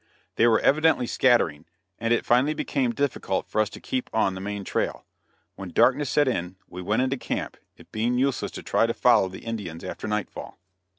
They 0.35 0.47
were 0.47 0.59
evidently 0.61 1.05
scattering, 1.05 1.65
and 1.99 2.11
it 2.11 2.25
finally 2.25 2.55
became 2.55 2.89
difficult 2.89 3.47
for 3.47 3.61
us 3.61 3.69
to 3.69 3.79
keep 3.79 4.09
on 4.11 4.33
the 4.33 4.41
main 4.41 4.63
trail. 4.63 5.05
When 5.53 5.69
darkness 5.69 6.09
set 6.09 6.27
in, 6.27 6.55
we 6.67 6.81
went 6.81 7.03
into 7.03 7.17
camp, 7.17 7.55
it 7.77 7.91
being 7.91 8.17
useless 8.17 8.49
to 8.53 8.63
try 8.63 8.87
to 8.87 8.95
follow 8.95 9.29
the 9.29 9.45
Indians 9.45 9.83
after 9.83 10.07
nightfall. 10.07 10.57